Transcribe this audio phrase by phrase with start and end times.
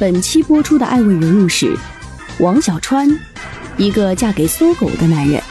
[0.00, 1.74] 本期播出的爱问人物是
[2.38, 3.08] 王小川，
[3.76, 5.42] 一个嫁给搜狗的男人。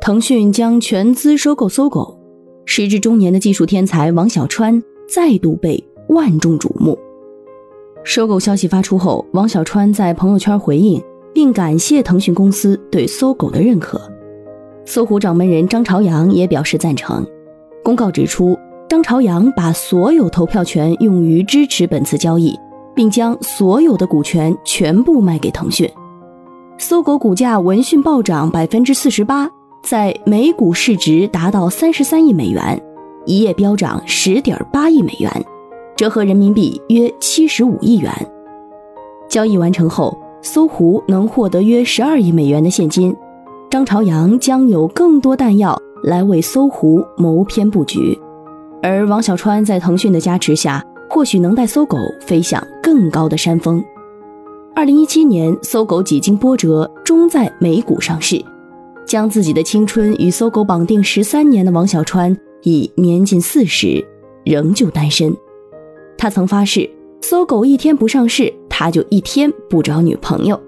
[0.00, 2.16] 腾讯将全资收购搜狗，
[2.64, 6.96] 时至中年的技术天才王小川再度被万众瞩目。
[8.04, 11.02] 收购消息发出后，王小川在朋友圈回应，
[11.34, 14.00] 并感谢腾讯公司对搜狗的认可。
[14.84, 17.26] 搜狐掌门人张朝阳也表示赞成。
[17.82, 18.56] 公告指出，
[18.88, 22.56] 张朝阳把所有投票权用于支持本次交易，
[22.94, 25.90] 并将所有的股权全部卖给腾讯。
[26.78, 29.50] 搜狗股价闻讯暴涨百分之四十八，
[29.82, 32.80] 在每股市值达到三十三亿美元，
[33.24, 35.44] 一夜飙涨十点八亿美元，
[35.96, 38.12] 折合人民币约七十五亿元。
[39.28, 43.14] 交易完成后，搜狐能获得约十二亿美元的现金，
[43.70, 45.76] 张朝阳将有更多弹药。
[46.02, 48.18] 来为搜狐谋篇布局，
[48.82, 53.82] 而王小川在腾讯的加持下，或许能带搜狗飞向更高的山峰。
[54.74, 58.42] 二零一七年，搜狗几经波折，终在美股上市。
[59.04, 64.02] 将自己的青春与搜狗绑定十三年的王小川，已年近四十，
[64.44, 65.36] 仍旧单身。
[66.16, 66.88] 他曾发誓，
[67.20, 70.58] 搜狗一天不上市，他就一天不找女朋友。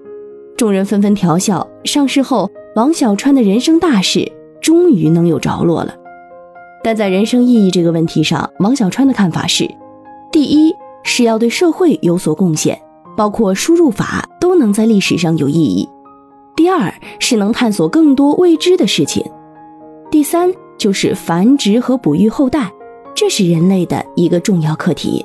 [0.55, 4.31] 众人纷纷调笑，上市后，王小川的人生大事。
[4.65, 5.93] 终于能有着落了，
[6.83, 9.69] 但在人生意义这个问题上，王小川的看法是：
[10.31, 12.81] 第一是要对社会有所贡献，
[13.15, 15.87] 包括输入法都能在历史上有意义；
[16.55, 19.23] 第二是能探索更多未知的事情；
[20.09, 22.73] 第三就是繁殖和哺育后代，
[23.13, 25.23] 这是人类的一个重要课题。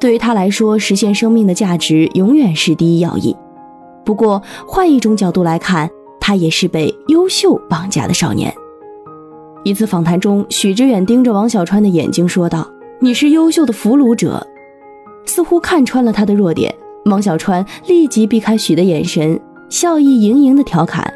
[0.00, 3.36] 对于他来说，实现生命的价值永远是第一要义。
[4.04, 5.88] 不过，换一种角度来看。
[6.18, 8.52] 他也是被优秀绑架的少年。
[9.66, 12.64] 一次访谈中，许知远盯着王小川的眼睛说道
[13.02, 14.46] ：“你是优秀的俘虏者。”
[15.26, 16.72] 似乎看穿了他的弱点，
[17.06, 21.12] 王小川立即避开许的眼神，笑意盈盈的调侃：“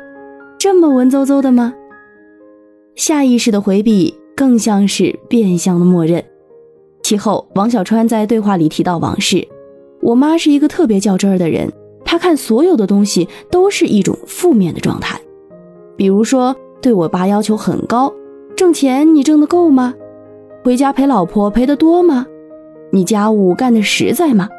[0.59, 1.73] 这么文绉绉的吗？”
[2.97, 6.21] 下意识的回避，更像是变相的默认。
[7.05, 9.47] 其后，王小川在对话里提到往事
[10.03, 11.73] ：“我妈是一个特别较真儿的人。”
[12.05, 15.21] 她看所有的东西都是一种负面的状态，
[15.97, 18.13] 比如说对我爸要求很高，
[18.61, 19.95] 挣钱你挣得够吗？
[20.63, 22.27] 回家陪老婆陪得多吗？
[22.93, 24.51] 你家务干得实在吗？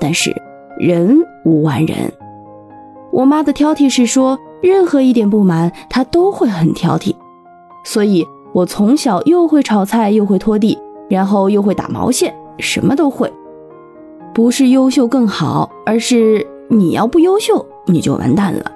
[0.00, 0.34] 但是
[0.76, 2.12] 人无完人，
[3.12, 7.14] 我妈的挑剔是说任何一点不满她都会很挑剔，
[7.84, 10.76] 所以我从小又会炒菜又会拖地，
[11.08, 13.32] 然后又会打毛线，什么都会，
[14.34, 16.44] 不是优秀更好，而是。
[16.68, 18.72] 你要不优秀，你就完蛋了。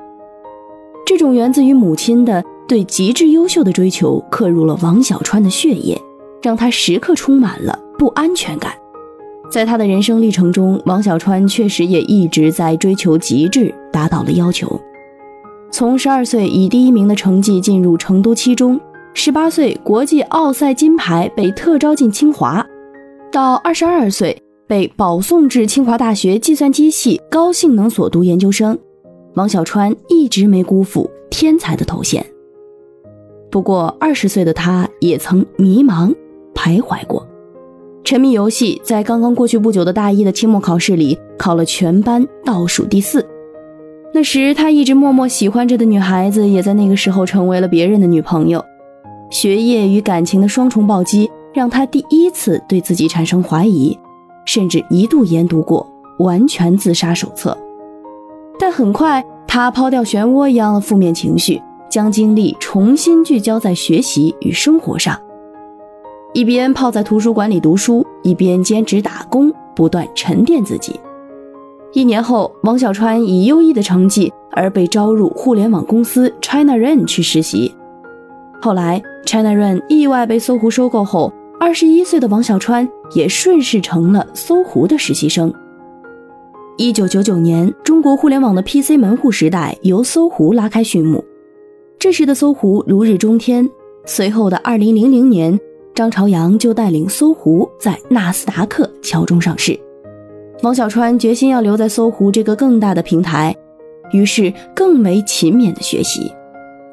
[1.05, 6.01] 这种源自于母亲的对极致优秀的追求，刻入了王小川的血液，
[6.43, 8.73] 让他时刻充满了不安全感。
[9.51, 14.81] 在他的人生历程中，王小川确实也一直在追求极致，达到了要求。
[15.71, 18.81] 从十二岁以第一名的成绩进入成都七中，
[19.13, 22.65] 十八岁国际奥赛金牌被特招进清华，
[23.31, 24.37] 到二十二岁。
[24.67, 28.77] 被保送至清华大学计算机系高性能所读研究生，
[29.35, 32.25] 王小川一直没辜负天才的头衔。
[33.55, 36.13] 不过，二十岁的他也曾迷茫
[36.57, 37.25] 徘徊过，
[38.03, 43.25] 沉迷游戏，在刚刚过去不久的大一的期末考试里考了全班倒数第四。
[44.13, 48.61] 那时，他一直默默喜欢着的女孩子，也在那个时候成为了别人的女朋友。
[49.31, 53.97] 学业与感情的双重暴击，让他第一次对自己产生怀疑。
[54.47, 55.89] 甚至一度研读过
[56.25, 57.57] 《完全自杀手册》，
[58.59, 61.62] 但很快他抛掉漩涡一样的负面情绪，
[61.94, 65.17] 将精力重新聚焦在学习与生活上。
[66.32, 70.99] 一边泡在图书馆里读书，一边兼职打工，不断沉淀自己。
[71.93, 77.73] 一年后，王小川以优异的成绩而被招入互联网公司 China Run 去实习。
[78.61, 81.32] 后来，China Run 意外被搜狐收购后。
[81.61, 85.55] 二十一岁的王小川也顺势成了搜狐的实习生。
[86.76, 91.25] 一九九九年，中国互联网的 PC 门户时代由搜狐拉开序幕。
[92.05, 93.67] 这时的搜狐如日中天。
[94.05, 95.59] 随后的二零零零年，
[95.95, 99.81] 张朝阳就带领搜狐在纳斯达克敲钟上市。
[100.62, 103.56] 王小川决心要留在搜狐这个更大的平台，
[104.12, 106.31] 于是更为勤勉的学习。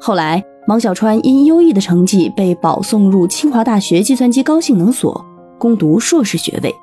[0.00, 5.22] 后来，王小川因优异的成绩被保送入清华大学计算机高性能所
[5.58, 6.74] 攻读硕士学位，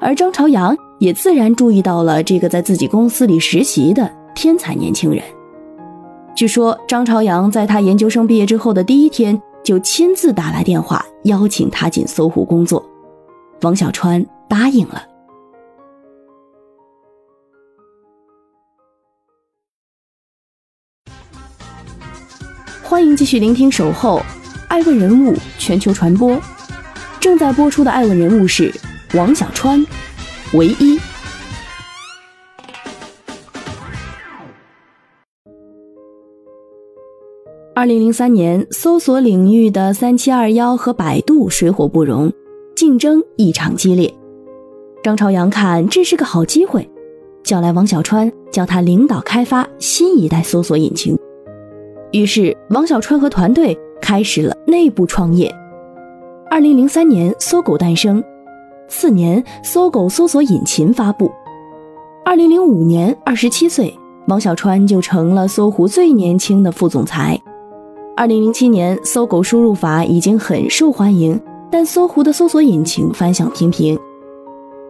[0.00, 5.22] 而张朝阳也自然注意到了这个在自己公司里实习的天才年轻人。
[6.38, 12.88] 据说，张朝阳在他研究生毕业之后的第一天就亲自打来电话邀请他进搜狐工作，
[13.62, 15.02] 王小川答应了。
[22.84, 24.20] 欢迎继续聆听《守候》，
[24.68, 26.40] 爱问人物全球传播，
[27.18, 28.72] 正在播出的爱问人物是
[29.14, 29.84] 王小川，
[30.52, 31.00] 唯一。
[37.78, 42.28] 二零零三年，搜索领域的三七二幺和百度水火不容，
[42.74, 44.12] 竞争异常激烈。
[45.00, 46.90] 张朝阳看这是个好机会，
[47.44, 51.16] 叫来王小川，叫他领导开发新一代搜索引擎。
[52.10, 55.48] 于是，王小川和团队开始了内部创业。
[56.50, 58.20] 二零零三年，搜狗诞生；
[58.88, 61.30] 次年，搜狗搜索引擎发布。
[62.24, 63.96] 二零零五年，二十七岁，
[64.26, 67.40] 王小川就成了搜狐最年轻的副总裁。
[68.18, 73.96] 二零零七年，搜狗输入法已经很受欢迎，但搜狐的搜索引擎反响平平。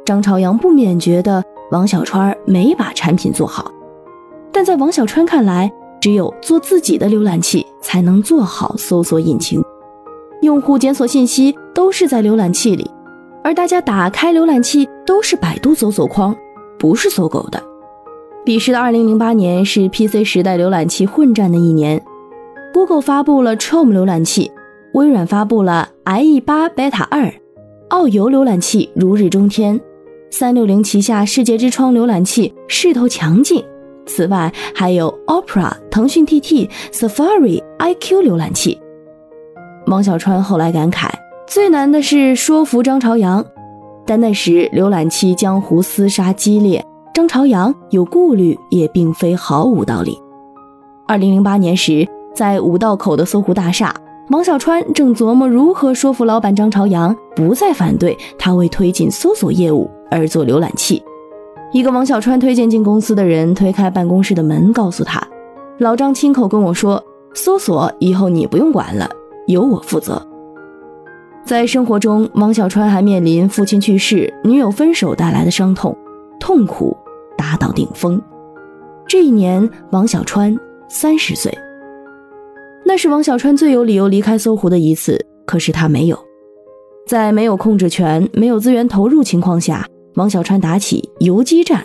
[0.06, 3.70] 张朝阳不免觉得王小川没把产品做好，
[4.50, 5.70] 但在王小川看来，
[6.00, 9.62] 只有做自己的浏览器才能做好搜索引擎。
[10.40, 12.90] 用户检索信息都是在浏览器里，
[13.44, 16.34] 而大家打开浏览器都是百度搜索框，
[16.78, 17.62] 不是搜狗的。
[18.42, 22.02] 彼时的二零零八年是 PC 时代浏览器混战的一年。
[22.78, 24.52] Google 发布了 Chrome 浏览器，
[24.92, 27.28] 微软发布了 IE 八 Beta 二，
[27.88, 29.80] 奥游浏览器如日中天，
[30.30, 33.64] 三六零旗下世界之窗浏览器势头强劲。
[34.06, 38.80] 此外，还有 Opera、腾讯 TT、Safari、iQ 浏览器。
[39.88, 41.10] 王小川后来感慨，
[41.48, 43.44] 最难的是说服张朝阳，
[44.06, 50.16] 但那时浏览器江湖厮杀激烈，张朝阳有顾虑也并非毫无道理。
[51.08, 52.08] 二零零八年时。
[52.38, 53.92] 在五道口的搜狐大厦，
[54.28, 61.02] 王小川正琢磨如何说服老板张朝阳不再反对他为推进搜索业务而做浏览器。
[61.72, 65.20] 一个王小川推荐进公司的人推开办公室的门，告诉他
[65.78, 67.02] ：“老张亲口跟我说，
[67.34, 69.10] 搜索以后你不用管了，
[69.48, 70.24] 由我负责。”
[71.44, 75.92] 在生活中，王小川还面临父亲去世、女友分手带来的伤痛，
[76.38, 76.96] 痛苦
[77.36, 78.22] 达到顶峰。
[79.08, 80.56] 这一年，王小川
[80.88, 81.52] 三十岁。
[82.88, 86.18] 那是王小川最有理由离开搜狐的一次，可是他没有，
[87.06, 91.84] 在没有控制权、没有资源投入情况下，王小川打起游击战，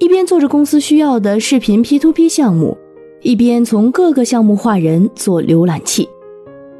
[0.00, 2.76] 一边做着公司需要的视频 P to P 项目，
[3.22, 6.08] 一边从各个项目划人做浏览器。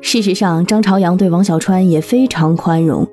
[0.00, 3.06] 事实上，张朝阳对王小川也非常宽容，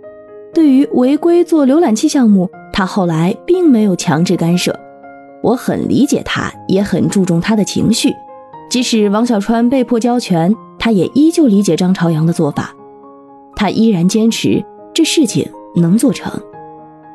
[0.51, 4.75] 对于违规做浏览器项目，他后来并没有强制干涉。
[5.44, 8.12] 我很理解他，也很注重他的情绪。
[8.69, 12.75] 即使王小川被迫交权，他也依旧理解张朝阳的做法，
[13.56, 14.63] 他依然坚持
[14.94, 16.31] 这事情能做成。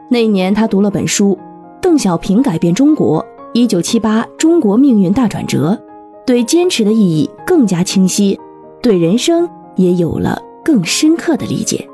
[0.08, 1.38] 那年他读了本书
[1.80, 5.78] 《邓小平改变中国：一九七八中国命运大转折》，
[6.26, 8.38] 对坚持的意义更加清晰，
[8.80, 11.86] 对人生也有了更深刻的理解。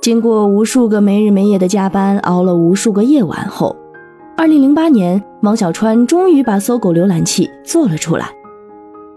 [0.00, 3.74] 经过无数个没日没夜的加班，熬了无数个夜晚后，
[4.36, 8.35] 二零零八年，王小川终于把搜狗浏览器做了出来。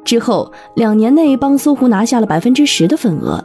[0.09, 3.39] 之后两年内帮搜狐拿下了百分之十的份额，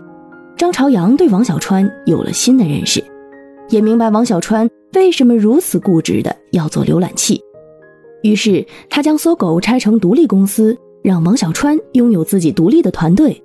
[0.56, 3.04] 张朝阳对王小川有了新的认识，
[3.68, 7.38] 也明白王小川为什么如此固执的要做浏览器。
[8.23, 13.38] 于是他将搜狗拆成独立公司，让王小川拥有自己独立的团队，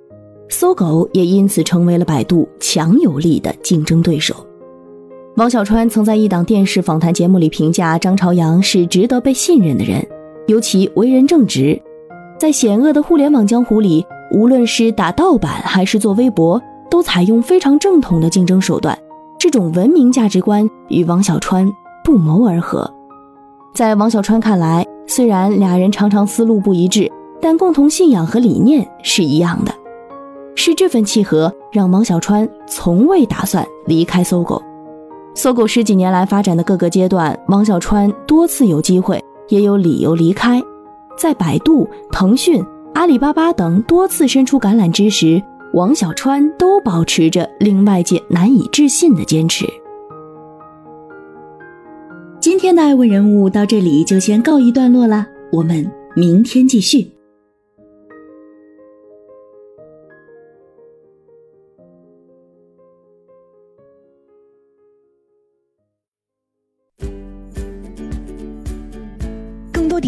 [0.48, 4.34] 搜狗也因此成为了百度强有力的竞争对手。
[5.36, 10.02] 王小川曾在一档电视访谈节目里评价张朝阳是值得被信任的人，
[10.46, 11.78] 尤其为人正直。
[12.40, 18.98] 在险恶的互联网江湖里，无论是打盗版还是做微博，都采用非常正统的竞争手段。
[19.38, 21.70] 这种文明价值观与王小川
[22.02, 22.90] 不谋而合。
[23.74, 29.74] 在王小川看来，虽然俩人常常思路不一致，但共同信仰和理念是一样的。
[30.56, 34.62] 是这份契合，让王小川从未打算离开搜狗。
[35.34, 40.58] 搜狗十几年来发展的各个阶段，王小川多次有机会，也有理由离开。
[41.20, 45.42] 在百度、腾讯、阿里巴巴等多次伸出橄榄枝时，
[45.74, 49.66] 王小川都保持着令外界难以置信的坚持。
[52.40, 55.86] 今天的爱问人物到这里就先告一段落了，我们
[56.16, 57.19] 明天继续。